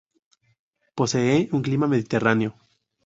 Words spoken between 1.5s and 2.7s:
un clima mediterráneo.